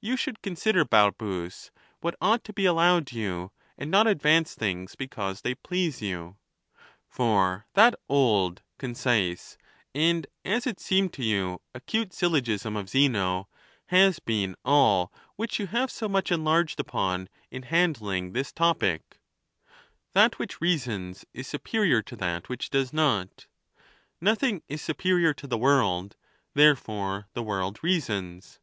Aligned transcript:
You 0.00 0.16
should 0.16 0.42
consider, 0.42 0.84
Balbns, 0.84 1.72
what 2.00 2.14
ought 2.20 2.44
to 2.44 2.52
be 2.52 2.66
allowed 2.66 3.10
you, 3.10 3.50
and 3.76 3.90
not 3.90 4.06
advance 4.06 4.54
things 4.54 4.94
because 4.94 5.40
they 5.40 5.56
please 5.56 6.00
you. 6.00 6.36
For 7.08 7.66
that 7.74 7.96
old, 8.08 8.62
concise, 8.78 9.58
and, 9.92 10.28
as 10.44 10.68
it 10.68 10.78
seemed 10.78 11.12
to 11.14 11.24
you, 11.24 11.62
acute 11.74 12.12
syl 12.14 12.30
logism 12.30 12.78
of 12.78 12.88
Zeno 12.88 13.48
has 13.86 14.20
been 14.20 14.54
all 14.64 15.12
which 15.34 15.58
you 15.58 15.66
have 15.66 15.90
so 15.90 16.08
much 16.08 16.30
en 16.30 16.44
larged 16.44 16.78
upon 16.78 17.28
in 17.50 17.64
handling 17.64 18.34
this 18.34 18.52
topic:" 18.52 19.18
That 20.14 20.38
which 20.38 20.60
reasons 20.60 21.24
is 21.34 21.48
superior 21.48 22.02
to 22.02 22.14
that 22.14 22.48
which 22.48 22.70
does 22.70 22.92
not; 22.92 23.48
nothing 24.20 24.62
is 24.68 24.80
superior 24.80 25.34
to 25.34 25.48
the 25.48 25.58
world; 25.58 26.14
therefore 26.54 27.26
the 27.32 27.42
world 27.42 27.80
reasons." 27.82 28.60